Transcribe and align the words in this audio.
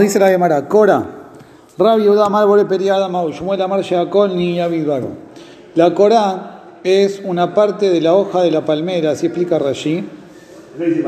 Dice 0.00 0.18
la 0.18 0.28
Gemara, 0.28 0.66
Cora, 0.66 1.04
Rabbi 1.76 2.04
Yehuda 2.04 2.26
Amar 2.26 2.46
Bore 2.46 2.64
Periada 2.64 3.06
Mau, 3.08 3.30
Shmuel 3.30 3.60
Amar 3.60 3.82
ni. 4.34 4.58
La 5.74 5.94
Cora 5.94 6.62
es 6.82 7.20
una 7.22 7.52
parte 7.52 7.90
de 7.90 8.00
la 8.00 8.14
hoja 8.14 8.42
de 8.42 8.50
la 8.50 8.64
palmera, 8.64 9.10
así 9.10 9.26
explica 9.26 9.58
Rashi. 9.58 10.02
Que 10.78 11.04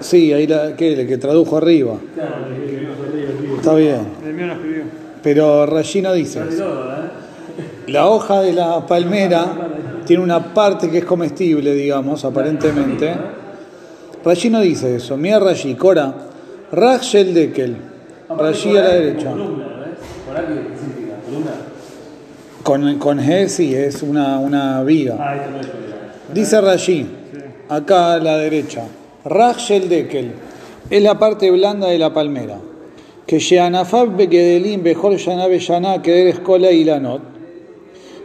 Sí, 0.00 0.32
ahí 0.32 0.46
la, 0.46 0.74
¿qué? 0.74 0.94
el 0.94 1.06
que 1.06 1.18
tradujo 1.18 1.58
arriba. 1.58 1.96
Claro, 2.14 2.46
Está 3.56 3.74
bien. 3.74 4.06
El 4.24 4.34
mío 4.34 4.46
no 4.46 4.52
escribió. 4.54 4.82
Pero 5.22 5.66
Rashi 5.66 6.00
no 6.00 6.14
dice 6.14 6.40
eso. 6.48 6.64
¿eh? 6.64 7.90
La 7.90 8.08
hoja 8.08 8.40
de 8.40 8.54
la 8.54 8.86
palmera 8.86 9.46
tiene 10.06 10.22
una 10.22 10.54
parte 10.54 10.88
que 10.90 10.98
es 10.98 11.04
comestible, 11.04 11.74
digamos, 11.74 12.24
aparentemente. 12.24 13.14
Rashi 14.24 14.48
no 14.48 14.60
dice 14.60 14.96
eso. 14.96 15.16
Mira 15.18 15.40
Rashi, 15.40 15.74
Cora. 15.74 16.27
Rachel 16.72 17.32
Dekel. 17.32 17.76
Rashi 18.28 18.76
a 18.76 18.82
la 18.82 18.94
derecha. 18.94 19.34
Con, 22.62 22.98
con 22.98 23.18
G 23.18 23.48
sí, 23.48 23.74
es 23.74 24.02
una, 24.02 24.38
una 24.38 24.82
viga. 24.82 25.16
Ah. 25.18 25.34
Dice 26.34 26.60
Rashi, 26.60 27.06
acá 27.70 28.14
a 28.14 28.18
la 28.18 28.36
derecha. 28.36 28.82
Rachel 29.24 29.88
Dekel. 29.88 30.32
Es 30.90 31.02
la 31.02 31.18
parte 31.18 31.50
blanda 31.50 31.88
de 31.88 31.98
la 31.98 32.12
palmera. 32.12 32.58
Que 33.26 33.38
Sheanafab 33.38 34.16
Bekedelim 34.16 34.82
Bejor 34.82 35.16
Shana 35.16 35.46
Beyana 35.46 36.02
Keder 36.02 36.28
Escola 36.28 36.70
y 36.70 36.84
Lanot. 36.84 37.22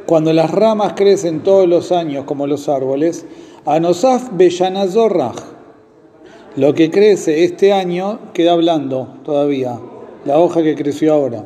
Cuando 0.06 0.34
las 0.34 0.52
ramas 0.52 0.94
crecen 0.98 1.44
todos 1.44 1.68
los 1.68 1.94
años 1.94 2.26
como 2.26 2.46
los 2.46 2.68
árboles, 2.68 3.26
Anosaf 3.66 4.30
Beyanazorraj. 4.34 5.36
Lo 6.56 6.76
que 6.76 6.92
crece 6.92 7.44
este 7.44 7.74
año 7.74 8.20
queda 8.32 8.54
blando 8.56 9.18
todavía, 9.26 9.80
la 10.24 10.38
hoja 10.38 10.62
que 10.62 10.76
creció 10.76 11.12
ahora. 11.12 11.46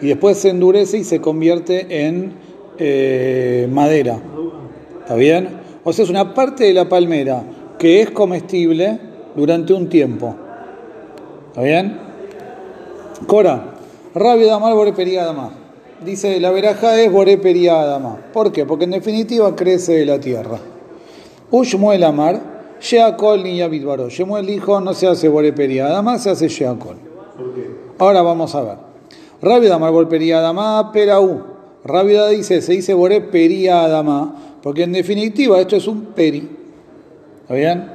Y 0.00 0.06
después 0.06 0.38
se 0.38 0.50
endurece 0.50 0.98
y 0.98 1.04
se 1.04 1.20
convierte 1.20 2.06
en 2.06 2.34
eh, 2.78 3.66
madera. 3.72 4.20
¿Está 5.00 5.16
bien? 5.16 5.48
O 5.82 5.92
sea, 5.92 6.04
es 6.04 6.10
una 6.10 6.32
parte 6.32 6.62
de 6.62 6.74
la 6.74 6.88
palmera 6.88 7.42
que 7.76 8.02
es 8.02 8.10
comestible 8.10 9.00
durante 9.34 9.72
un 9.72 9.88
tiempo. 9.88 10.36
¿Está 11.48 11.62
bien? 11.62 11.98
Cora, 13.26 13.74
rabia 14.14 14.46
damar 14.46 14.74
bore 14.74 14.92
periadama. 14.92 15.50
Dice, 16.04 16.38
la 16.38 16.52
veraja 16.52 17.00
es 17.00 17.10
bore 17.10 17.36
periadama. 17.36 18.16
¿Por 18.32 18.52
qué? 18.52 18.64
Porque 18.64 18.84
en 18.84 18.92
definitiva 18.92 19.56
crece 19.56 19.94
de 19.94 20.06
la 20.06 20.20
tierra. 20.20 20.58
Ushmuel 21.54 22.02
amar, 22.02 22.40
sheakol 22.80 23.44
ni 23.44 23.58
yabidbaro. 23.58 24.08
Shemuel 24.08 24.44
dijo, 24.44 24.80
no 24.80 24.92
se 24.92 25.06
hace 25.06 25.28
bore 25.28 25.52
periadama, 25.52 26.18
se 26.18 26.30
hace 26.30 26.48
sheakol. 26.48 26.96
Ahora 27.96 28.22
vamos 28.22 28.52
a 28.56 28.62
ver. 28.62 28.76
Rábida 29.40 29.78
Marbol 29.78 30.08
Periadama 30.08 30.90
Peraú. 30.92 31.42
Rábida 31.84 32.28
dice, 32.30 32.60
se 32.60 32.72
dice 32.72 32.92
Boré 32.92 33.20
Periadama, 33.20 34.58
porque 34.64 34.82
en 34.82 34.92
definitiva 34.92 35.60
esto 35.60 35.76
es 35.76 35.86
un 35.86 36.06
peri. 36.06 36.48
¿Está 37.42 37.54
bien? 37.54 37.88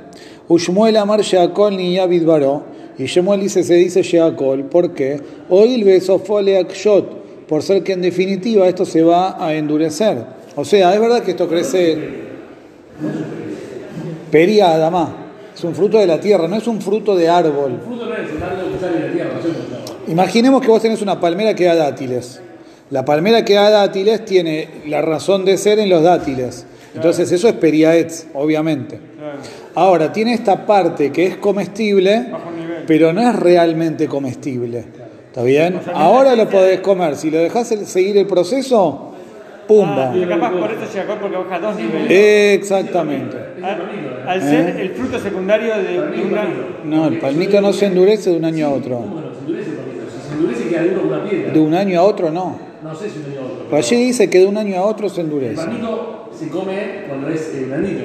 Ushmuel 0.47 0.95
Amar 0.95 1.21
Sheakol 1.21 1.75
ni 1.75 1.95
Yavid 1.95 2.25
Baró. 2.25 2.63
Y 2.97 3.07
Shemuel 3.07 3.41
dice, 3.41 3.63
se 3.63 3.73
dice 3.73 4.03
Sheakol. 4.03 4.65
¿Por 4.65 4.93
qué? 4.93 5.19
Oil 5.49 5.83
Besofole 5.83 6.59
Akshot. 6.59 7.45
Por 7.45 7.61
ser 7.61 7.83
que 7.83 7.91
en 7.91 8.03
definitiva 8.03 8.69
esto 8.69 8.85
se 8.85 9.03
va 9.03 9.43
a 9.43 9.53
endurecer. 9.53 10.23
O 10.55 10.63
sea, 10.63 10.93
es 10.93 11.01
verdad 11.01 11.23
que 11.23 11.31
esto 11.31 11.49
crece 11.49 12.29
Periadama. 14.31 15.15
Es 15.53 15.63
un 15.63 15.75
fruto 15.75 15.97
de 15.97 16.07
la 16.07 16.19
tierra, 16.19 16.47
no 16.47 16.55
es 16.55 16.67
un 16.67 16.81
fruto 16.81 17.15
de 17.15 17.27
árbol. 17.27 17.73
El 17.73 17.79
fruto 17.81 18.05
no 18.05 18.15
es 18.15 18.31
el 18.31 18.41
árbol 18.41 18.71
que 18.73 18.79
sale 18.79 18.99
de 18.99 19.07
la 19.07 19.13
tierra, 19.13 19.31
no. 19.33 20.11
Imaginemos 20.11 20.61
que 20.61 20.67
vos 20.69 20.81
tenés 20.81 21.01
una 21.01 21.19
palmera 21.19 21.53
que 21.53 21.65
da 21.65 21.75
dátiles. 21.75 22.41
La 22.91 23.05
palmera 23.05 23.45
que 23.45 23.53
da 23.55 23.69
dátiles 23.69 24.25
tiene 24.25 24.67
la 24.87 25.01
razón 25.01 25.45
de 25.45 25.57
ser 25.57 25.79
en 25.79 25.89
los 25.89 26.01
dátiles. 26.01 26.65
Entonces 26.95 27.31
eso 27.31 27.47
es 27.47 27.53
periaetz, 27.55 28.27
obviamente. 28.33 28.99
Claro. 29.17 29.37
Ahora, 29.75 30.11
tiene 30.11 30.33
esta 30.33 30.65
parte 30.65 31.11
que 31.11 31.27
es 31.27 31.37
comestible, 31.37 32.27
pero 32.87 33.13
no 33.13 33.21
es 33.21 33.35
realmente 33.35 34.07
comestible. 34.07 34.85
¿Está 35.27 35.43
bien? 35.43 35.79
Ahora 35.93 36.35
lo 36.35 36.49
podés 36.49 36.79
comer. 36.79 37.15
Si 37.15 37.29
lo 37.29 37.37
dejás 37.37 37.67
seguir 37.67 38.17
el 38.17 38.25
proceso, 38.25 39.08
¡pumba! 39.69 40.11
Ah, 40.11 40.17
y 40.17 40.25
capaz 40.25 40.51
por 40.51 40.71
eso 40.71 40.81
llega 40.93 41.19
porque 41.19 41.37
baja 41.37 41.59
dos 41.59 41.75
niveles. 41.77 42.09
Exactamente. 42.59 43.37
Al, 43.63 44.27
al 44.27 44.41
ser 44.41 44.79
el 44.81 44.89
fruto 44.89 45.19
secundario 45.19 45.75
de, 45.77 45.83
de 45.93 46.23
una. 46.25 46.43
No, 46.83 47.07
el 47.07 47.19
palmito 47.19 47.61
no 47.61 47.71
se 47.71 47.85
endurece 47.85 48.31
de 48.31 48.37
un 48.37 48.45
año 48.45 48.65
a 48.65 48.69
otro. 48.71 48.97
Bueno, 48.97 49.27
se 49.33 49.39
endurece 49.39 49.71
porque 49.71 49.99
si 50.11 50.27
se 50.27 50.33
endurece 50.35 50.63
queda 50.69 50.83
duro 50.83 51.01
como 51.03 51.13
una 51.13 51.23
piedra. 51.29 51.53
De 51.53 51.59
un 51.59 51.73
año 51.75 51.99
a 51.99 52.03
otro 52.03 52.31
no. 52.31 52.59
No 52.83 52.95
sé 52.95 53.09
si 53.09 53.19
un 53.19 53.25
año 53.31 53.41
a 53.41 53.45
otro. 53.45 53.65
Rashi 53.71 53.95
dice 53.95 54.29
que 54.29 54.39
de 54.39 54.45
un 54.47 54.57
año 54.57 54.77
a 54.77 54.81
otro 54.85 55.07
se 55.09 55.21
El 55.21 55.27
endurece. 55.27 55.55
palmito 55.55 56.29
se 56.37 56.47
come 56.49 57.03
cuando 57.07 57.29
es 57.29 57.53
eh, 57.55 57.65
blandito. 57.67 58.03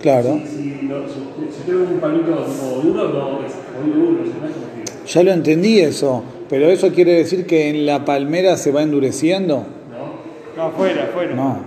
Claro. 0.00 0.40
Si, 0.44 0.56
si, 0.80 0.86
lo- 0.88 1.04
si, 1.06 1.70
un 1.70 2.00
palmito 2.00 2.30
duro, 2.82 3.08
no 3.08 3.46
es 3.46 3.52
duro. 3.94 4.22
Ya 5.06 5.22
lo 5.22 5.32
entendí 5.32 5.80
eso, 5.80 6.22
pero 6.48 6.68
eso 6.70 6.90
quiere 6.92 7.12
decir 7.14 7.44
que 7.46 7.68
en 7.70 7.86
la 7.86 8.04
palmera 8.04 8.56
se 8.56 8.70
va 8.72 8.82
endureciendo. 8.82 9.66
¿No? 10.56 10.62
Afuera, 10.64 11.04
afuera. 11.10 11.34
No, 11.34 11.58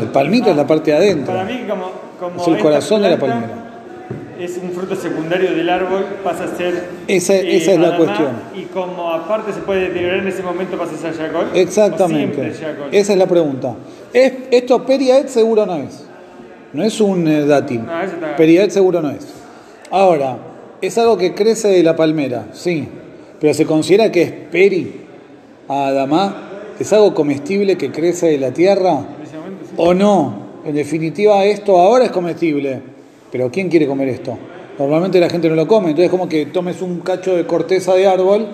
el 0.00 0.08
palmito 0.08 0.50
es 0.50 0.56
la 0.56 0.66
parte 0.66 0.90
de 0.90 0.96
adentro. 0.96 1.32
Para 1.34 1.44
mí, 1.44 1.64
como. 1.68 1.90
como 2.18 2.40
Es 2.42 2.48
el 2.48 2.58
corazón 2.58 3.02
de 3.02 3.10
la 3.10 3.18
palmera. 3.18 3.62
Es 4.38 4.58
un 4.62 4.70
fruto 4.72 4.94
secundario 4.94 5.54
del 5.54 5.70
árbol, 5.70 6.04
pasa 6.22 6.44
a 6.44 6.56
ser. 6.56 6.88
Esa- 7.08 7.36
esa 7.36 7.72
es 7.72 7.78
la 7.78 7.96
cuestión. 7.96 8.28
Y 8.54 8.62
como 8.64 9.10
aparte 9.10 9.52
se 9.52 9.60
puede 9.60 9.82
deteriorar 9.88 10.18
en 10.18 10.28
ese 10.28 10.42
momento, 10.42 10.76
pasa 10.76 10.94
a 10.94 10.98
ser 10.98 11.14
yacol. 11.16 11.46
Exactamente. 11.54 12.52
Esa 12.92 13.12
es 13.12 13.18
la 13.18 13.26
pregunta. 13.26 13.74
¿Es, 14.12 14.32
¿Esto 14.50 14.84
periaet 14.84 15.28
seguro 15.28 15.64
no 15.64 15.76
es? 15.76 16.04
No 16.72 16.82
es 16.82 17.00
un 17.00 17.26
eh, 17.26 17.46
dátil. 17.46 17.86
No, 17.86 18.02
está- 18.02 18.36
Periaet 18.36 18.70
seguro 18.70 19.00
no 19.00 19.10
es. 19.10 19.26
Ahora, 19.90 20.36
es 20.82 20.98
algo 20.98 21.16
que 21.16 21.32
crece 21.34 21.68
de 21.68 21.82
la 21.82 21.96
palmera, 21.96 22.48
sí. 22.52 22.86
Pero 23.40 23.54
se 23.54 23.64
considera 23.64 24.12
que 24.12 24.22
es 24.22 24.30
peri, 24.30 25.00
adamá. 25.68 26.45
¿Es 26.78 26.92
algo 26.92 27.14
comestible 27.14 27.76
que 27.76 27.90
crece 27.90 28.26
de 28.26 28.38
la 28.38 28.52
tierra? 28.52 29.04
¿O 29.76 29.94
no? 29.94 30.46
En 30.64 30.74
definitiva, 30.74 31.44
esto 31.44 31.78
ahora 31.78 32.04
es 32.04 32.10
comestible. 32.10 32.80
Pero 33.32 33.50
¿quién 33.50 33.68
quiere 33.68 33.86
comer 33.86 34.08
esto? 34.08 34.36
Normalmente 34.78 35.18
la 35.20 35.30
gente 35.30 35.48
no 35.48 35.54
lo 35.54 35.66
come. 35.66 35.90
Entonces, 35.90 36.10
como 36.10 36.28
que 36.28 36.46
tomes 36.46 36.82
un 36.82 37.00
cacho 37.00 37.36
de 37.36 37.46
corteza 37.46 37.94
de 37.94 38.06
árbol 38.06 38.46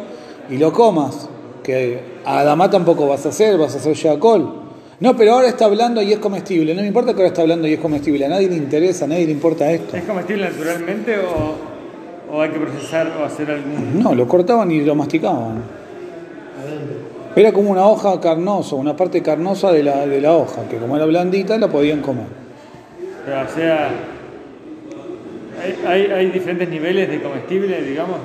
y 0.50 0.56
lo 0.56 0.72
comas. 0.72 1.28
Que 1.62 2.00
a 2.24 2.40
Adamá 2.40 2.70
tampoco 2.70 3.06
vas 3.06 3.24
a 3.26 3.30
hacer, 3.30 3.58
vas 3.58 3.74
a 3.74 3.78
hacer 3.78 3.94
Sheakol. 3.94 4.62
No, 5.00 5.16
pero 5.16 5.32
ahora 5.32 5.48
está 5.48 5.64
hablando 5.64 6.00
y 6.00 6.12
es 6.12 6.18
comestible. 6.18 6.74
No 6.74 6.82
me 6.82 6.86
importa 6.86 7.12
que 7.12 7.18
ahora 7.18 7.28
está 7.28 7.42
hablando 7.42 7.66
y 7.66 7.72
es 7.72 7.80
comestible. 7.80 8.24
A 8.24 8.28
nadie 8.28 8.48
le 8.48 8.56
interesa, 8.56 9.04
a 9.04 9.08
nadie 9.08 9.26
le 9.26 9.32
importa 9.32 9.70
esto. 9.70 9.96
¿Es 9.96 10.04
comestible 10.04 10.44
naturalmente 10.48 11.18
o, 11.18 12.36
o 12.36 12.40
hay 12.40 12.50
que 12.50 12.58
procesar 12.60 13.12
o 13.20 13.24
hacer 13.24 13.50
algún.? 13.50 14.00
No, 14.00 14.14
lo 14.14 14.28
cortaban 14.28 14.70
y 14.70 14.80
lo 14.80 14.94
masticaban. 14.94 15.62
Era 17.34 17.52
como 17.52 17.70
una 17.70 17.86
hoja 17.86 18.20
carnosa, 18.20 18.76
una 18.76 18.94
parte 18.94 19.22
carnosa 19.22 19.72
de 19.72 19.82
la, 19.82 20.06
de 20.06 20.20
la 20.20 20.32
hoja, 20.36 20.68
que 20.68 20.76
como 20.76 20.96
era 20.96 21.06
blandita 21.06 21.56
la 21.58 21.68
podían 21.68 22.00
comer. 22.02 22.26
Pero, 23.24 23.40
o 23.40 23.48
sea. 23.54 23.90
Hay, 25.62 25.78
hay, 25.86 26.10
hay 26.10 26.26
diferentes 26.30 26.68
niveles 26.68 27.08
de 27.08 27.22
comestible, 27.22 27.80
digamos. 27.82 28.16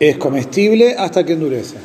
Es 0.00 0.16
comestible 0.18 0.96
hasta 0.98 1.24
que 1.24 1.32
endurece. 1.34 1.76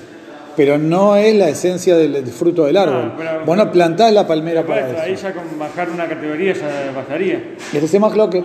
Pero 0.57 0.78
no 0.78 1.16
es 1.16 1.35
la 1.35 1.47
esencia 1.47 1.96
del, 1.96 2.25
fruto 2.28 2.66
del 2.66 2.75
árbol. 2.75 3.13
pero- 3.18 3.46
Vos 3.46 3.56
no 3.56 3.72
plantás 3.72 4.12
la 4.12 4.28
palmera 4.28 4.66
Por 4.66 4.78
eso, 4.78 4.88
para 4.88 5.03
ahí 5.03 5.16
ya 5.16 5.34
con 5.34 5.44
bajar 5.57 5.90
una 5.90 6.07
categoría 6.07 6.53
ya 6.53 6.91
bastaría. 6.94 7.56
Y 7.72 7.78
este 7.78 7.86
es 7.97 8.00
más 8.00 8.16
lo 8.18 8.30
que. 8.30 8.44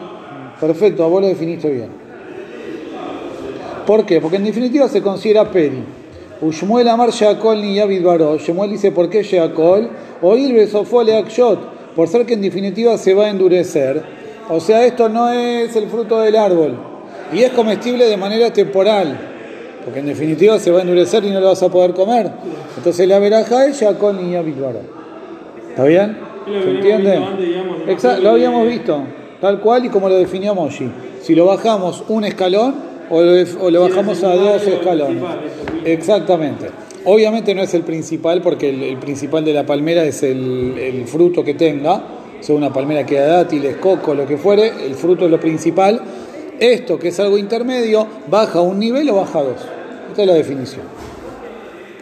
Perfecto, 0.60 1.08
vos 1.08 1.22
lo 1.22 1.26
definiste 1.28 1.68
bien. 1.70 1.88
¿Por 3.84 4.06
qué? 4.06 4.20
Porque 4.20 4.36
en 4.36 4.44
definitiva 4.44 4.88
se 4.88 5.02
considera 5.02 5.50
peri. 5.50 5.82
Ushmuel 6.44 6.86
amar 6.88 7.10
Sheakol 7.10 7.62
ni 7.62 7.76
Yavid 7.76 8.04
Baró. 8.04 8.36
Shemuel 8.36 8.70
dice, 8.70 8.92
¿por 8.92 9.08
qué 9.08 9.22
Sheakol? 9.22 9.88
O 10.20 10.36
Ilbe 10.36 10.66
Sofole 10.66 11.16
Akshot. 11.16 11.94
Por 11.96 12.08
ser 12.08 12.26
que 12.26 12.34
en 12.34 12.42
definitiva 12.42 12.98
se 12.98 13.14
va 13.14 13.26
a 13.26 13.30
endurecer. 13.30 14.02
O 14.50 14.60
sea, 14.60 14.84
esto 14.84 15.08
no 15.08 15.30
es 15.30 15.74
el 15.74 15.88
fruto 15.88 16.20
del 16.20 16.36
árbol. 16.36 16.76
Y 17.32 17.42
es 17.42 17.52
comestible 17.52 18.06
de 18.06 18.16
manera 18.18 18.52
temporal. 18.52 19.18
Porque 19.84 20.00
en 20.00 20.06
definitiva 20.06 20.58
se 20.58 20.70
va 20.70 20.80
a 20.80 20.82
endurecer 20.82 21.24
y 21.24 21.30
no 21.30 21.40
lo 21.40 21.46
vas 21.46 21.62
a 21.62 21.70
poder 21.70 21.94
comer. 21.94 22.30
Entonces 22.76 23.08
la 23.08 23.18
veraja 23.18 23.66
es 23.66 23.80
Sheakol 23.80 24.22
ni 24.22 24.32
Yavid 24.32 24.60
Baró. 24.60 24.80
¿Está 25.70 25.84
bien? 25.84 26.18
¿Se 26.46 26.70
entiende? 26.70 27.20
Exacto, 27.88 28.22
lo 28.22 28.30
habíamos 28.30 28.68
visto, 28.68 29.02
tal 29.40 29.60
cual 29.60 29.86
y 29.86 29.88
como 29.88 30.10
lo 30.10 30.16
definió 30.16 30.54
Moshi. 30.54 30.90
Si 31.22 31.34
lo 31.34 31.46
bajamos 31.46 32.04
un 32.08 32.24
escalón 32.24 32.74
o 33.14 33.70
lo, 33.70 33.80
o 33.80 33.88
bajamos 33.88 34.22
a 34.24 34.34
dos 34.34 34.66
escalones. 34.66 35.22
Exactamente. 35.84 36.66
Obviamente 37.04 37.54
no 37.54 37.62
es 37.62 37.74
el 37.74 37.82
principal 37.82 38.40
porque 38.40 38.70
el, 38.70 38.96
principal 38.96 39.44
de 39.44 39.52
la 39.52 39.66
palmera 39.66 40.04
es 40.04 40.22
el, 40.22 41.04
fruto 41.06 41.44
que 41.44 41.54
tenga, 41.54 42.02
sea 42.40 42.56
una 42.56 42.72
palmera 42.72 43.04
que 43.04 43.16
da 43.16 43.36
dátiles, 43.36 43.76
coco, 43.76 44.14
lo 44.14 44.26
que 44.26 44.38
fuere, 44.38 44.72
el 44.86 44.94
fruto 44.94 45.26
es 45.26 45.30
lo 45.30 45.38
principal, 45.38 46.00
Esto, 46.58 46.98
que 46.98 47.08
es 47.08 47.20
algo 47.20 47.36
intermedio, 47.36 48.06
baja 48.28 48.60
un 48.60 48.78
nivel 48.78 49.10
o 49.10 49.16
baja 49.16 49.42
dos. 49.42 49.60
Esta 50.10 50.22
es 50.22 50.28
la 50.28 50.34
definición. 50.34 50.82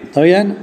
¿Está 0.04 0.20
bien? 0.20 0.56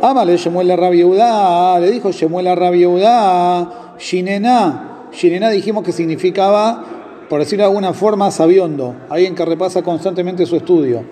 Amale 0.00 0.36
Shemuel 0.36 0.68
la 0.68 0.76
Rabiudá, 0.76 1.80
le 1.80 1.90
dijo 1.90 2.12
Shemuel 2.12 2.44
la 2.44 2.54
Rabiudá, 2.54 3.96
Shinená. 3.98 5.08
Shinená 5.12 5.50
dijimos 5.50 5.82
que 5.82 5.92
significaba, 5.92 6.84
por 7.28 7.40
decirlo 7.40 7.64
de 7.64 7.68
alguna 7.68 7.92
forma, 7.92 8.30
sabiondo, 8.30 8.94
alguien 9.08 9.34
que 9.34 9.44
repasa 9.44 9.82
constantemente 9.82 10.46
su 10.46 10.56
estudio. 10.56 11.04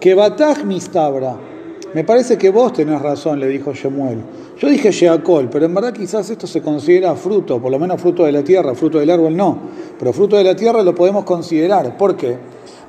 Que 0.00 0.14
Bataj 0.14 0.64
mistabra. 0.64 1.36
Me 1.94 2.02
parece 2.02 2.36
que 2.36 2.50
vos 2.50 2.72
tenés 2.72 3.00
razón, 3.00 3.38
le 3.38 3.46
dijo 3.46 3.72
Shemuel. 3.72 4.18
Yo 4.58 4.68
dije 4.68 4.90
Sheakol, 4.90 5.48
pero 5.48 5.66
en 5.66 5.74
verdad 5.74 5.92
quizás 5.92 6.28
esto 6.28 6.46
se 6.46 6.60
considera 6.60 7.14
fruto, 7.14 7.60
por 7.60 7.70
lo 7.70 7.78
menos 7.78 8.00
fruto 8.00 8.24
de 8.24 8.32
la 8.32 8.42
tierra, 8.42 8.74
fruto 8.74 8.98
del 8.98 9.10
árbol 9.10 9.36
no. 9.36 9.58
Pero 9.96 10.12
fruto 10.12 10.36
de 10.36 10.42
la 10.42 10.56
tierra 10.56 10.82
lo 10.82 10.94
podemos 10.94 11.22
considerar. 11.22 11.96
¿Por 11.96 12.16
qué? 12.16 12.36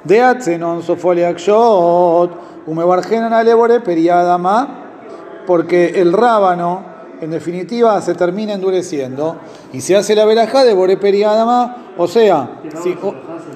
De 0.04 0.22
Atzenon 0.22 0.82
Sofoliakshot, 0.82 2.32
Umebargenan 2.66 3.32
Alebore 3.32 3.80
Periadama, 3.82 5.44
porque 5.46 6.02
el 6.02 6.12
rábano, 6.12 6.95
en 7.26 7.32
definitiva, 7.32 8.00
se 8.02 8.14
termina 8.16 8.54
endureciendo 8.54 9.38
y 9.74 9.82
se 9.82 9.96
hace 9.96 10.16
la 10.16 10.26
verajá 10.26 10.64
de 10.64 10.74
Bore 10.74 10.98
Periadama, 10.98 11.94
o 11.98 12.08
sea, 12.08 12.62
si, 12.82 12.96
o- 13.02 13.14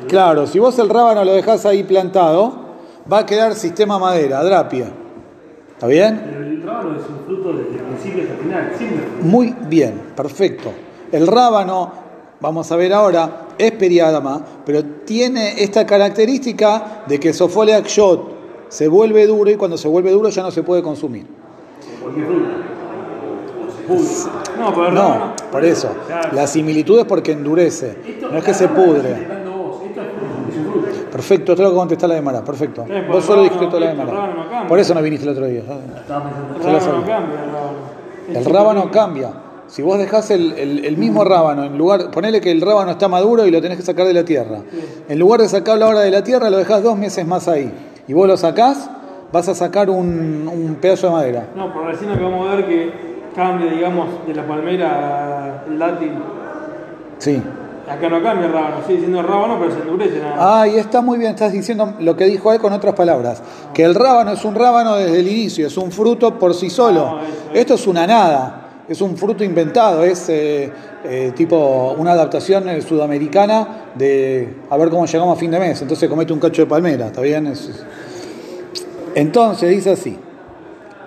claro, 0.08 0.46
si 0.48 0.60
vos 0.60 0.78
el 0.80 0.90
rábano 0.90 1.24
lo 1.24 1.34
dejás 1.34 1.66
ahí 1.66 1.84
plantado, 1.84 2.54
va 3.12 3.20
a 3.20 3.26
quedar 3.26 3.56
sistema 3.56 3.98
madera, 4.00 4.44
drapia. 4.44 4.92
¿Está 5.74 5.88
bien? 5.88 6.22
Pero 6.26 6.44
el 6.46 6.64
rábano 6.64 6.96
es 7.00 7.04
un 7.10 7.26
fruto 7.26 7.54
desde 7.54 7.72
el 7.78 7.84
principio 7.84 8.24
hasta 8.24 8.34
el 8.34 8.40
final, 8.40 8.72
siempre. 8.78 9.06
Muy 9.22 9.56
bien, 9.70 10.02
perfecto. 10.16 10.72
El 11.12 11.26
rábano, 11.28 11.92
vamos 12.42 12.72
a 12.72 12.76
ver 12.76 12.94
ahora, 12.94 13.48
es 13.58 13.72
periadama, 13.74 14.42
pero 14.66 14.84
tiene 15.06 15.62
esta 15.64 15.86
característica 15.86 17.04
de 17.08 17.20
que 17.20 17.34
Sofole 17.34 17.82
Shot 17.86 18.38
se 18.70 18.88
vuelve 18.88 19.26
duro 19.26 19.50
y 19.50 19.56
cuando 19.56 19.78
se 19.78 19.88
vuelve 19.88 20.12
duro 20.12 20.30
ya 20.30 20.44
no 20.44 20.52
se 20.52 20.64
puede 20.64 20.82
consumir. 20.84 21.26
Cualquier 22.02 22.28
No, 24.60 24.74
pero 24.74 24.92
No, 24.92 25.34
por 25.52 25.66
eso. 25.66 25.90
Claro. 26.08 26.30
La 26.34 26.48
similitud 26.48 27.00
es 27.00 27.06
porque 27.06 27.32
endurece, 27.34 27.98
no 28.32 28.38
es 28.38 28.44
que 28.44 28.54
se 28.54 28.68
pudre. 28.68 29.28
Perfecto, 31.12 31.52
esto 31.54 31.64
es 31.64 31.68
lo 31.68 31.74
que 31.74 31.78
contestá 31.80 32.08
la 32.08 32.16
demara, 32.16 32.44
perfecto. 32.44 32.84
Por 32.86 33.08
Vos 33.08 33.26
solo 33.26 33.42
dijiste 33.44 33.66
toda 33.68 33.80
la 33.80 33.96
cambia. 33.96 34.68
Por 34.68 34.80
eso 34.80 34.94
no 34.94 35.02
viniste 35.02 35.26
el 35.26 35.32
otro 35.32 35.46
día. 35.48 35.62
El 35.62 35.68
rábano 36.64 37.04
cambia, 37.06 37.44
el 37.44 37.52
rábano. 37.52 37.78
El 38.40 38.46
rábano 38.46 38.92
cambia. 38.92 39.30
Si 39.68 39.82
vos 39.82 39.98
dejás 40.00 40.32
el, 40.32 40.54
el- 40.54 40.86
el 40.86 40.98
mismo 40.98 41.24
rábano, 41.24 41.64
en 41.64 41.78
lugar, 41.78 42.10
ponele 42.12 42.42
que 42.42 42.52
el 42.52 42.62
rábano 42.62 42.92
está 42.92 43.08
maduro 43.08 43.46
y 43.46 43.52
lo 43.52 43.62
tenés 43.62 43.78
que 43.78 43.84
sacar 43.84 44.08
de 44.08 44.14
la 44.14 44.24
tierra. 44.24 44.60
En 45.08 45.20
lugar 45.20 45.42
de 45.42 45.48
sacarlo 45.50 45.86
ahora 45.86 46.00
de 46.02 46.12
la 46.12 46.24
tierra, 46.24 46.50
lo 46.50 46.58
dejás 46.58 46.82
dos 46.84 46.98
meses 46.98 47.26
más 47.26 47.48
ahí. 47.48 47.72
Y 48.08 48.14
vos 48.14 48.28
lo 48.28 48.36
sacás, 48.38 48.90
vas 49.32 49.48
a 49.50 49.54
sacar 49.56 49.90
un, 49.92 50.48
un 50.52 50.76
pedazo 50.82 51.08
de 51.08 51.14
madera. 51.14 51.48
No, 51.56 51.72
por 51.74 51.86
recién 51.86 52.10
acabamos 52.12 52.50
de 52.50 52.56
ver 52.56 52.66
que 52.68 53.09
cambia, 53.36 53.72
digamos, 53.72 54.08
de 54.28 54.34
la 54.34 54.46
palmera 54.48 55.64
al 55.68 55.80
dátil. 55.80 56.12
Sí. 57.18 57.42
Acá 57.90 58.08
no 58.08 58.22
cambia 58.22 58.46
el 58.48 58.54
rábano, 58.54 58.76
sigue 58.86 59.00
siendo 59.00 59.22
rábano, 59.24 59.58
pero 59.60 59.72
se 59.74 59.80
endurece 59.82 60.20
nada. 60.20 60.36
más. 60.36 60.46
Ah, 60.62 60.68
y 60.68 60.78
está 60.78 61.02
muy 61.02 61.18
bien, 61.18 61.32
estás 61.32 61.52
diciendo 61.52 61.96
lo 62.00 62.16
que 62.16 62.26
dijo 62.26 62.54
él 62.54 62.60
con 62.60 62.72
otras 62.72 62.94
palabras. 62.94 63.42
Que 63.74 63.84
el 63.84 63.96
rábano 63.96 64.32
es 64.34 64.46
un 64.46 64.54
rábano 64.54 64.96
desde 64.96 65.20
el 65.20 65.28
inicio, 65.28 65.66
es 65.68 65.76
un 65.78 65.92
fruto 65.92 66.38
por 66.38 66.54
sí 66.54 66.70
solo. 66.70 67.18
Ah, 67.18 67.22
eso. 67.24 67.60
Esto 67.60 67.74
es 67.74 67.88
una 67.88 68.06
nada, 68.06 68.84
es 68.88 69.02
un 69.02 69.18
fruto 69.18 69.44
inventado, 69.44 70.04
es 70.04 70.30
eh, 70.30 70.72
eh, 71.04 71.32
tipo 71.36 71.96
una 71.98 72.12
adaptación 72.12 72.70
eh, 72.70 72.80
sudamericana 72.84 73.86
de 73.96 74.58
a 74.70 74.78
ver 74.78 74.90
cómo 74.90 75.08
llegamos 75.08 75.36
a 75.36 75.40
fin 75.40 75.50
de 75.50 75.60
mes. 75.60 75.82
Entonces 75.82 76.08
comete 76.08 76.32
un 76.32 76.40
cacho 76.40 76.62
de 76.62 76.68
palmera, 76.68 77.08
¿está 77.08 77.22
bien? 77.22 77.48
Es- 77.48 77.70
es- 77.70 77.86
Entonces 79.16 79.70
dice 79.72 79.92
así. 79.92 80.18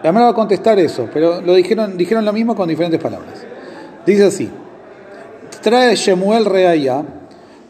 La 0.02 0.10
manera 0.10 0.26
va 0.26 0.32
a 0.32 0.34
contestar 0.34 0.78
eso, 0.78 1.08
pero 1.12 1.40
lo 1.40 1.54
dijeron, 1.54 1.96
dijeron 1.96 2.24
lo 2.24 2.32
mismo 2.32 2.56
con 2.56 2.68
diferentes 2.68 3.00
palabras. 3.00 3.44
Dice 4.04 4.24
así. 4.24 4.50
Trae 5.62 5.94
Shemuel 5.94 6.44
Reaya 6.44 7.04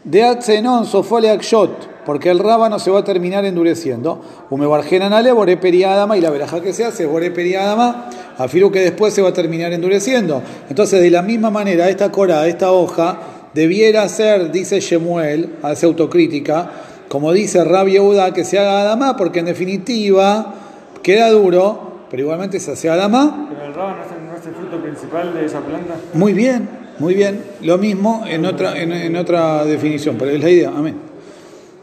de 0.03 0.23
Atzenon 0.23 0.85
Sofole 0.85 1.29
Akshot, 1.29 2.03
porque 2.05 2.29
el 2.29 2.39
rábano 2.39 2.79
se 2.79 2.89
va 2.89 2.99
a 2.99 3.03
terminar 3.03 3.45
endureciendo. 3.45 4.19
Umebargenan 4.49 5.13
ale 5.13 5.31
Bore 5.31 5.57
Periadama, 5.57 6.17
y 6.17 6.21
la 6.21 6.31
veraja 6.31 6.59
que 6.59 6.73
se 6.73 6.83
hace, 6.83 7.05
Bore 7.05 7.29
Periadama, 7.29 8.09
afirmo 8.37 8.71
que 8.71 8.79
después 8.79 9.13
se 9.13 9.21
va 9.21 9.29
a 9.29 9.33
terminar 9.33 9.71
endureciendo. 9.71 10.41
Entonces, 10.69 11.01
de 11.01 11.11
la 11.11 11.21
misma 11.21 11.51
manera, 11.51 11.87
esta 11.89 12.11
cora, 12.11 12.47
esta 12.47 12.71
hoja, 12.71 13.19
debiera 13.53 14.09
ser, 14.09 14.51
dice 14.51 14.79
Shemuel, 14.79 15.57
hace 15.61 15.85
autocrítica, 15.85 16.71
como 17.07 17.31
dice 17.31 17.63
Rabbi 17.63 17.91
Yehuda, 17.91 18.33
que 18.33 18.43
se 18.43 18.57
haga 18.57 18.81
Adama, 18.81 19.15
porque 19.15 19.39
en 19.39 19.45
definitiva 19.45 20.55
queda 21.03 21.29
duro, 21.29 21.92
pero 22.13 22.25
igualmente 22.25 22.59
se 22.59 22.71
hace 22.71 22.91
Adama. 22.91 23.47
Pero 23.49 23.65
el 23.65 23.73
rábano 23.73 23.97
no 23.97 24.37
es 24.37 24.45
el, 24.45 24.53
fruto 24.53 24.79
principal 24.83 25.33
de 25.33 25.45
esa 25.45 25.61
planta. 25.61 25.95
Muy 26.13 26.33
bien, 26.33 26.69
muy 26.99 27.15
bien. 27.15 27.43
Lo 27.63 27.79
mismo 27.79 28.23
en 28.27 28.45
otra, 28.45 28.79
en, 28.79 28.91
en 28.93 29.15
otra 29.15 29.65
definición, 29.65 30.15
pero 30.19 30.29
es 30.29 30.39
la 30.39 30.47
idea. 30.47 30.69
Amén. 30.69 30.95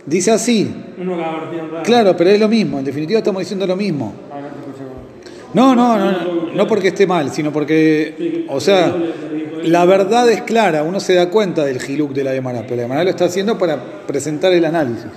Dice 0.07 0.31
así, 0.31 0.73
claro, 1.83 2.17
pero 2.17 2.31
es 2.31 2.39
lo 2.39 2.47
mismo. 2.47 2.79
En 2.79 2.85
definitiva 2.85 3.19
estamos 3.19 3.41
diciendo 3.41 3.67
lo 3.67 3.75
mismo. 3.75 4.15
Ah, 4.33 4.39
no. 5.53 5.75
No, 5.75 5.99
no, 5.99 6.55
no, 6.55 6.67
porque 6.69 6.89
esté 6.89 7.09
mal, 7.09 7.33
sino 7.33 7.53
porque, 7.53 8.47
o 8.51 8.61
sea, 8.61 8.95
la 9.65 9.85
verdad 9.85 10.31
es 10.31 10.43
clara. 10.43 10.85
Uno 10.85 11.01
se 11.01 11.15
da 11.15 11.29
cuenta 11.29 11.65
del 11.65 11.81
giluk 11.81 12.13
de 12.13 12.23
la 12.23 12.31
Gemara, 12.31 12.63
pero 12.63 12.77
la 12.77 12.83
Gemara 12.83 13.03
lo 13.03 13.11
está 13.11 13.25
haciendo 13.25 13.59
para 13.59 13.83
presentar 14.07 14.53
el 14.53 14.65
análisis. 14.65 15.11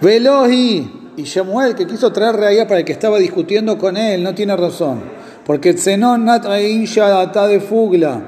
Veloji 0.00 1.01
y 1.01 1.01
Shemuel, 1.16 1.74
que 1.74 1.86
quiso 1.86 2.10
traer 2.10 2.36
reallá 2.36 2.66
para 2.66 2.80
el 2.80 2.86
que 2.86 2.92
estaba 2.92 3.18
discutiendo 3.18 3.76
con 3.76 3.96
él, 3.96 4.22
no 4.22 4.34
tiene 4.34 4.56
razón. 4.56 5.02
Porque 5.44 5.74
Tzenon 5.74 6.24
nat 6.24 6.46
rein 6.46 6.86
data 6.94 7.46
de 7.46 7.60
fugla. 7.60 8.20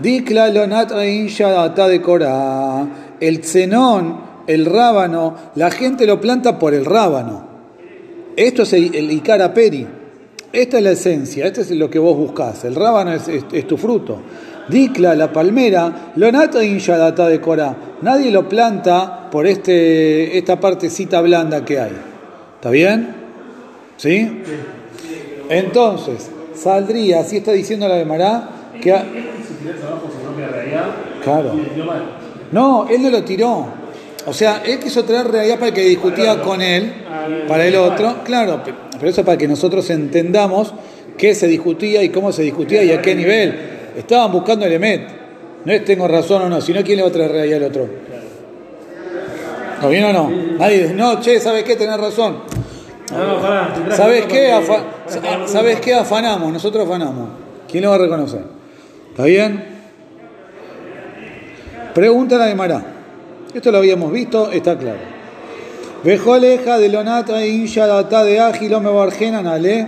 Dikla 0.00 0.50
lo 0.50 0.66
nat 0.66 0.90
rein 0.90 1.28
data 1.38 1.86
de 1.86 2.02
Korah. 2.02 2.86
El 3.20 3.40
Tzenón, 3.40 4.20
el 4.46 4.66
rábano, 4.66 5.34
la 5.54 5.70
gente 5.70 6.06
lo 6.06 6.20
planta 6.20 6.58
por 6.58 6.74
el 6.74 6.84
rábano. 6.84 7.46
Esto 8.34 8.62
es 8.62 8.72
el, 8.72 8.94
el 8.94 9.10
Ikara 9.12 9.54
Peri. 9.54 9.86
Esta 10.52 10.78
es 10.78 10.82
la 10.82 10.90
esencia, 10.90 11.46
esto 11.46 11.60
es 11.60 11.70
lo 11.70 11.90
que 11.90 11.98
vos 11.98 12.16
buscás. 12.16 12.64
El 12.64 12.74
rábano 12.74 13.12
es, 13.12 13.66
tu 13.68 13.76
fruto. 13.76 14.18
Dikla, 14.68 15.14
la 15.14 15.32
palmera, 15.32 16.12
lo 16.16 16.32
nata 16.32 16.58
data 16.60 17.28
de 17.28 17.40
Korah. 17.40 17.76
Nadie 18.02 18.30
lo 18.30 18.48
planta 18.48 19.28
por 19.30 19.46
este, 19.46 20.36
esta 20.36 20.58
partecita 20.58 21.20
blanda 21.20 21.64
que 21.64 21.78
hay. 21.78 22.15
¿Está 22.56 22.70
bien? 22.70 23.14
¿Sí? 23.96 24.42
Entonces, 25.48 26.30
saldría, 26.54 27.20
así 27.20 27.36
está 27.38 27.52
diciendo 27.52 27.86
la 27.88 27.96
de 27.96 28.04
Mará, 28.04 28.48
que... 28.80 28.90
realidad, 28.90 30.84
Claro. 31.22 31.52
No, 32.52 32.86
él 32.88 33.02
no 33.02 33.10
lo 33.10 33.22
tiró. 33.24 33.66
O 34.26 34.32
sea, 34.32 34.62
él 34.64 34.78
quiso 34.80 35.04
traer 35.04 35.28
realidad 35.28 35.58
para 35.58 35.72
que 35.72 35.82
discutía 35.82 36.40
con 36.42 36.60
él, 36.60 36.92
para 37.48 37.66
el 37.66 37.76
otro, 37.76 38.16
claro, 38.24 38.62
pe- 38.64 38.74
pero 38.98 39.08
eso 39.10 39.24
para 39.24 39.38
que 39.38 39.46
nosotros 39.46 39.88
entendamos 39.90 40.74
qué 41.16 41.34
se 41.34 41.46
discutía 41.46 42.02
y 42.02 42.08
cómo 42.08 42.32
se 42.32 42.42
discutía 42.42 42.82
y 42.82 42.90
a 42.90 43.00
qué 43.02 43.14
nivel. 43.14 43.54
Estaban 43.96 44.32
buscando 44.32 44.66
el 44.66 44.72
EMET. 44.72 45.08
No 45.64 45.72
es 45.72 45.84
tengo 45.84 46.06
razón 46.08 46.42
o 46.42 46.48
no, 46.48 46.60
sino 46.60 46.82
quién 46.82 46.96
le 46.96 47.02
va 47.02 47.08
a 47.08 47.12
traer 47.12 47.30
realidad 47.32 47.58
al 47.62 47.68
otro. 47.70 47.88
¿Está 49.76 49.88
bien 49.88 50.04
o 50.04 50.12
no? 50.12 50.30
Nadie 50.58 50.82
dice, 50.82 50.94
no, 50.94 51.20
che, 51.20 51.38
¿sabes 51.40 51.64
qué? 51.64 51.76
Tenés 51.76 51.98
razón. 51.98 52.38
¿Sabes 53.90 54.26
qué? 54.26 54.52
Afa- 54.52 54.84
¿Sabes 55.46 55.80
qué? 55.80 55.94
Afanamos, 55.94 56.52
nosotros 56.52 56.84
afanamos. 56.86 57.28
¿Quién 57.70 57.84
lo 57.84 57.90
va 57.90 57.96
a 57.96 57.98
reconocer? 57.98 58.42
¿Está 59.10 59.24
bien? 59.24 59.64
Pregunta 61.94 62.36
la 62.36 62.46
de 62.46 62.54
Mará. 62.54 62.82
Esto 63.54 63.70
lo 63.70 63.78
habíamos 63.78 64.12
visto, 64.12 64.50
está 64.50 64.76
claro. 64.76 64.98
Vejoleja 66.04 66.78
de 66.78 66.88
lonata 66.88 67.42
e 67.42 67.48
insha 67.48 67.86
data 67.86 68.22
de 68.24 68.38
ágilo 68.40 68.80
me 68.80 68.90
bargenan 68.90 69.46
ale. 69.46 69.86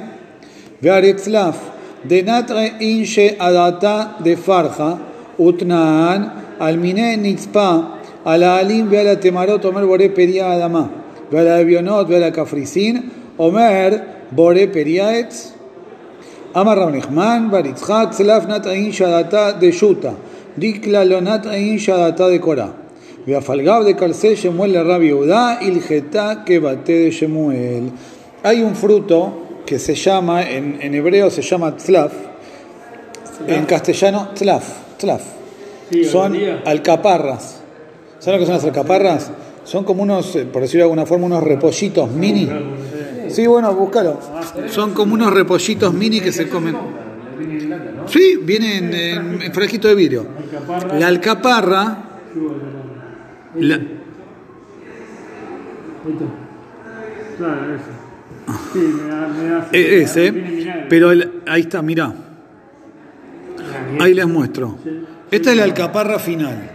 Vearetzlaf 0.80 1.56
de 2.04 2.22
natra 2.22 2.66
inshe 2.80 3.36
adata 3.38 4.16
de 4.20 4.36
farja. 4.36 4.98
Utnaan 5.38 6.56
almine 6.58 7.16
nitzpa 7.16 7.97
Ala 8.27 8.57
alim 8.57 8.89
ve 8.89 8.99
a 8.99 9.03
la 9.03 9.19
temarot 9.19 9.65
omer 9.65 9.85
bore 9.85 10.09
peria 10.09 10.51
adama. 10.51 10.89
Ve 11.31 11.39
a 11.39 11.43
la 11.43 11.55
avionot 11.57 12.07
ve 12.07 12.17
a 12.17 12.19
la 12.19 12.31
cafricín. 12.31 13.11
Omer 13.37 14.03
bore 14.31 14.67
periaetz. 14.67 15.53
אמר 16.57 16.79
רב 16.79 16.89
נחמן 16.89 17.47
בר 17.51 17.65
יצחק 17.65 18.07
צלף 18.09 18.43
נטעין 18.45 18.91
שדתה 18.91 19.51
דשוטה 19.59 20.11
דיקלה 20.57 21.03
לא 21.03 21.21
נטעין 21.21 21.79
שדתה 21.79 22.35
דקורה 22.35 22.67
ואף 23.27 23.49
על 23.49 23.61
גב 23.61 23.83
דקלסי 23.89 24.35
שמואל 24.35 24.71
לרב 24.71 25.01
יהודה 25.01 25.53
הלכתה 25.61 26.31
כבתי 26.45 27.09
de 27.09 27.13
Shemuel 27.13 27.89
hay 28.45 28.61
un 28.61 28.75
fruto 28.75 29.19
que 29.65 29.79
se 29.79 29.95
llama 29.95 30.43
en, 30.43 30.77
en 30.81 30.93
hebreo 30.93 31.29
se 31.31 31.41
llama 31.41 31.75
tzlaf 31.75 32.13
en 33.47 33.65
castellano 33.65 34.27
tzlaf 34.35 34.65
tzlaf 34.97 35.23
Sí, 35.91 36.03
son 36.05 36.33
algodía. 36.33 36.61
alcaparras 36.65 37.56
¿Saben 38.18 38.40
lo 38.40 38.44
que 38.44 38.46
son 38.46 38.54
las 38.56 38.64
alcaparras? 38.64 39.30
Son 39.64 39.84
como 39.84 40.02
unos, 40.02 40.34
eh, 40.36 40.46
por 40.50 40.62
decirlo 40.62 40.80
de 40.80 40.90
alguna 40.90 41.06
forma, 41.06 41.26
unos 41.26 41.42
repollitos 41.42 42.10
mini. 42.10 42.48
Sí, 43.28 43.46
bueno, 43.46 43.74
búscalo. 43.74 44.18
Son 44.68 44.94
como 44.94 45.14
unos 45.14 45.32
repollitos 45.32 45.92
mini 45.92 46.20
que 46.20 46.32
se 46.32 46.48
comen. 46.48 46.76
Sí, 48.06 48.38
vienen 48.42 48.92
en, 48.94 49.42
en 49.42 49.52
frasquito 49.52 49.88
de 49.88 49.94
vidrio. 49.94 50.26
La 50.98 51.08
alcaparra, 51.08 51.98
la- 53.56 53.80
Claro, 57.36 57.74
eso. 57.74 57.84
Sí, 58.72 58.78
me 58.78 59.08
da. 59.10 59.28
Me 59.28 59.48
da 59.50 59.68
eh, 59.72 60.00
ese, 60.02 60.32
Tiene 60.32 60.50
vinagre. 60.50 60.86
pero 60.88 61.12
el- 61.12 61.42
ahí 61.46 61.60
está, 61.62 61.82
mirá. 61.82 62.12
Ahí 64.00 64.14
les 64.14 64.26
muestro. 64.26 64.76
Esta 65.30 65.50
es 65.50 65.56
la 65.56 65.64
alcaparra 65.64 66.18
final. 66.18 66.70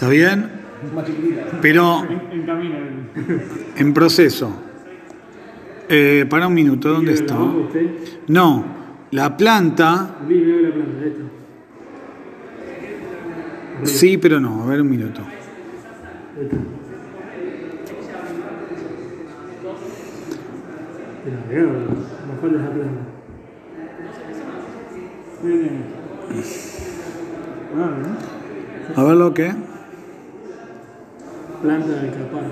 ¿Está 0.00 0.08
bien? 0.08 0.50
Pero 1.60 2.06
En 3.76 3.92
proceso. 3.92 4.50
Eh, 5.90 6.24
para 6.26 6.46
un 6.46 6.54
minuto, 6.54 6.88
¿dónde 6.88 7.12
está? 7.12 7.36
No, 8.28 8.64
la 9.10 9.36
planta, 9.36 10.16
sí, 13.82 14.16
pero 14.16 14.40
no. 14.40 14.62
A 14.62 14.66
ver 14.68 14.80
un 14.80 14.88
minuto. 14.88 15.20
A 28.96 29.04
ver 29.04 29.16
lo 29.16 29.34
que. 29.34 29.69
Planta 31.62 31.88
de 31.88 32.00
alcaparra. 32.00 32.48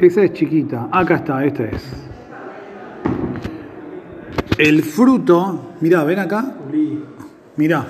Esa 0.00 0.24
es 0.24 0.32
chiquita. 0.32 0.88
Acá 0.90 1.16
está, 1.16 1.44
esta 1.44 1.64
es. 1.64 1.82
El 4.58 4.82
fruto, 4.82 5.74
mirá, 5.80 6.04
ven 6.04 6.18
acá. 6.18 6.54
Mirá, 7.56 7.84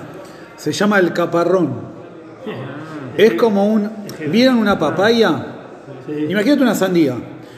se 0.55 0.71
llama 0.71 0.99
el 0.99 1.13
caparrón. 1.13 1.73
Es 3.17 3.33
como 3.33 3.65
un. 3.65 3.89
¿Vieron 4.29 4.57
una 4.57 4.77
papaya? 4.77 5.45
Imagínate 6.07 6.61
una 6.61 6.75
sandía. 6.75 7.15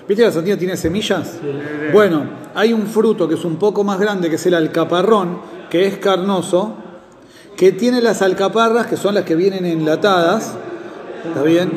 ¿Viste 0.07 0.23
que 0.23 0.27
la 0.27 0.31
sandía 0.31 0.57
tiene 0.57 0.77
semillas? 0.77 1.39
Bueno, 1.91 2.23
hay 2.55 2.71
un 2.71 2.87
fruto 2.87 3.27
que 3.27 3.35
es 3.35 3.43
un 3.43 3.57
poco 3.57 3.83
más 3.83 3.99
grande, 3.99 4.29
que 4.29 4.35
es 4.35 4.45
el 4.45 4.53
alcaparrón, 4.53 5.39
que 5.69 5.85
es 5.85 5.97
carnoso, 5.97 6.75
que 7.57 7.73
tiene 7.73 8.01
las 8.01 8.21
alcaparras, 8.21 8.87
que 8.87 8.95
son 8.95 9.15
las 9.15 9.25
que 9.25 9.35
vienen 9.35 9.65
enlatadas. 9.65 10.55
¿Está 11.25 11.43
bien? 11.43 11.71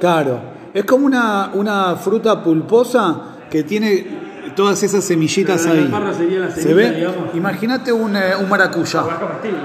Claro. 0.00 0.40
Es 0.74 0.84
como 0.84 1.06
una, 1.06 1.50
una 1.54 1.96
fruta 1.96 2.42
pulposa 2.42 3.16
que 3.50 3.62
tiene 3.62 4.06
todas 4.54 4.82
esas 4.82 5.02
semillitas 5.04 5.62
Pero 5.62 5.74
la 5.74 5.80
ahí. 5.80 5.86
alcaparra 5.86 6.14
sería 6.14 6.38
la 6.40 6.50
¿Se 6.50 6.74
ve? 6.74 7.08
Imagínate 7.34 7.92
un, 7.92 8.16
eh, 8.16 8.32
un 8.40 8.48
maracuyá. 8.48 9.00
Es 9.00 9.14
comestible. 9.18 9.58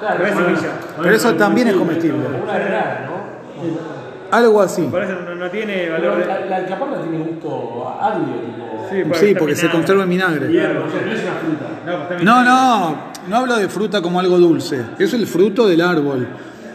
Claro, 0.00 0.26
es 0.26 0.34
semilla. 0.34 0.72
Pero 1.02 1.14
eso 1.14 1.34
también 1.34 1.68
es 1.68 1.74
comestible. 1.76 2.18
Una 2.42 2.58
granada, 2.58 3.06
¿no? 3.10 4.36
Algo 4.36 4.60
así. 4.60 4.82
Por 4.82 5.02
eso 5.02 5.14
no, 5.24 5.34
no 5.36 5.50
tiene 5.50 5.88
Pero 5.88 5.92
valor 5.92 6.18
de. 6.18 6.26
la, 6.26 6.46
la 6.46 6.56
alcaparra 6.56 7.00
tiene 7.00 7.18
gusto 7.24 7.88
agrio, 8.00 8.34
tipo. 8.40 9.14
Sí, 9.14 9.34
porque 9.38 9.56
se 9.56 9.70
conserva 9.70 10.02
en 10.04 10.10
vinagre. 10.10 10.50
Hierro. 10.50 10.84
O 10.86 10.90
sea, 10.90 11.00
no 11.04 11.12
es 11.12 11.22
una 11.22 11.32
fruta. 11.32 11.66
No, 11.86 12.02
está 12.02 12.24
No, 12.24 12.44
no, 12.44 12.96
no 13.28 13.36
hablo 13.36 13.56
de 13.56 13.68
fruta 13.68 14.00
como 14.02 14.20
algo 14.20 14.38
dulce. 14.38 14.80
Es 14.98 15.12
el 15.14 15.26
fruto 15.26 15.66
del 15.68 15.80
árbol. 15.80 16.26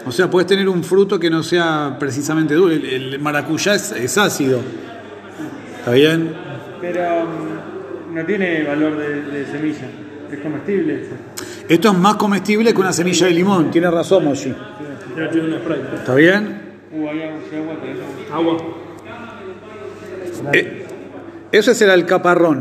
O 0.06 0.12
sea, 0.12 0.30
puedes 0.30 0.48
tener 0.48 0.68
un 0.68 0.84
fruto 0.84 1.20
que 1.20 1.30
no 1.30 1.44
sea 1.44 1.96
precisamente 2.00 2.54
dulce. 2.56 2.76
El, 2.76 3.14
el 3.14 3.20
maracuyá 3.20 3.76
es, 3.76 3.92
es 3.92 4.18
ácido. 4.18 4.60
¿Está 5.80 5.92
bien? 5.92 6.34
Pero 6.80 7.26
mm, 7.26 8.16
no 8.16 8.26
tiene 8.26 8.64
valor 8.64 8.98
de, 8.98 9.22
de 9.22 9.46
semilla. 9.46 9.88
Es 10.32 10.40
comestible. 10.40 11.04
Esto 11.68 11.92
es 11.92 11.98
más 11.98 12.16
comestible 12.16 12.74
que 12.74 12.80
una 12.82 12.94
semilla 12.94 13.28
de 13.28 13.34
limón. 13.34 13.72
Tiene 13.72 13.90
razón, 13.90 14.26
Moshi. 14.26 14.54
¿Está 15.96 16.16
bien? 16.16 16.62
Uh, 16.94 17.08
Agua. 18.34 18.58
Eh, 20.54 20.86
eso 21.52 21.72
es 21.72 21.82
el 21.82 21.90
alcaparrón. 21.90 22.60